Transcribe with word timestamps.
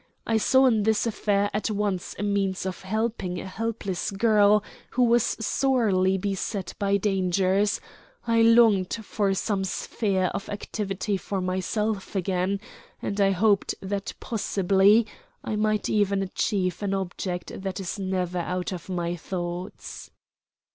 I 0.25 0.37
saw 0.37 0.65
in 0.65 0.81
this 0.81 1.05
affair 1.05 1.51
at 1.53 1.69
once 1.69 2.15
a 2.17 2.23
means 2.23 2.65
of 2.65 2.81
helping 2.81 3.39
a 3.39 3.45
helpless 3.45 4.09
girl 4.09 4.63
who 4.89 5.03
was 5.03 5.21
sorely 5.39 6.17
beset 6.17 6.73
by 6.79 6.97
dangers; 6.97 7.79
I 8.25 8.41
longed 8.41 9.05
for 9.05 9.35
some 9.35 9.63
sphere 9.63 10.31
of 10.33 10.49
activity 10.49 11.17
for 11.17 11.39
myself 11.39 12.15
again; 12.15 12.59
and 12.99 13.21
I 13.21 13.29
hoped 13.29 13.75
that 13.79 14.13
possibly 14.19 15.05
I 15.43 15.55
might 15.55 15.87
even 15.87 16.23
achieve 16.23 16.81
an 16.81 16.95
object 16.95 17.61
that 17.61 17.79
is 17.79 17.99
never 17.99 18.39
out 18.39 18.71
of 18.73 18.89
my 18.89 19.15
thoughts." 19.15 20.09